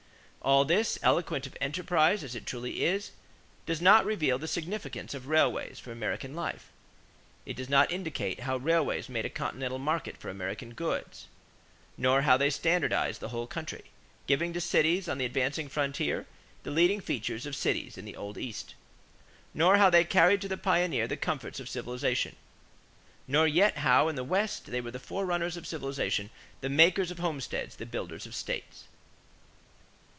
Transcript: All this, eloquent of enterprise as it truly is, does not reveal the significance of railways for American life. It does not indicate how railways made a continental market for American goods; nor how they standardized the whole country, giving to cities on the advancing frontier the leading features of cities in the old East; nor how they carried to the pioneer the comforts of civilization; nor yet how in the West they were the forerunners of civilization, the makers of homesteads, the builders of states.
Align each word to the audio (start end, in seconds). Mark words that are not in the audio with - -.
All 0.43 0.65
this, 0.65 0.97
eloquent 1.03 1.45
of 1.45 1.55
enterprise 1.61 2.23
as 2.23 2.33
it 2.33 2.47
truly 2.47 2.83
is, 2.83 3.11
does 3.67 3.79
not 3.79 4.05
reveal 4.05 4.39
the 4.39 4.47
significance 4.47 5.13
of 5.13 5.27
railways 5.27 5.77
for 5.77 5.91
American 5.91 6.33
life. 6.33 6.71
It 7.45 7.55
does 7.55 7.69
not 7.69 7.91
indicate 7.91 8.39
how 8.39 8.57
railways 8.57 9.07
made 9.07 9.23
a 9.23 9.29
continental 9.29 9.77
market 9.77 10.17
for 10.17 10.29
American 10.29 10.73
goods; 10.73 11.27
nor 11.95 12.23
how 12.23 12.37
they 12.37 12.49
standardized 12.49 13.21
the 13.21 13.29
whole 13.29 13.45
country, 13.45 13.91
giving 14.25 14.51
to 14.53 14.59
cities 14.59 15.07
on 15.07 15.19
the 15.19 15.25
advancing 15.25 15.67
frontier 15.69 16.25
the 16.63 16.71
leading 16.71 17.01
features 17.01 17.45
of 17.45 17.55
cities 17.55 17.95
in 17.95 18.05
the 18.05 18.15
old 18.15 18.35
East; 18.39 18.73
nor 19.53 19.77
how 19.77 19.91
they 19.91 20.03
carried 20.03 20.41
to 20.41 20.47
the 20.47 20.57
pioneer 20.57 21.07
the 21.07 21.15
comforts 21.17 21.59
of 21.59 21.69
civilization; 21.69 22.35
nor 23.27 23.47
yet 23.47 23.77
how 23.77 24.07
in 24.07 24.15
the 24.15 24.23
West 24.23 24.65
they 24.71 24.81
were 24.81 24.89
the 24.89 24.97
forerunners 24.97 25.55
of 25.55 25.67
civilization, 25.67 26.31
the 26.61 26.67
makers 26.69 27.11
of 27.11 27.19
homesteads, 27.19 27.75
the 27.75 27.85
builders 27.85 28.25
of 28.25 28.33
states. 28.33 28.85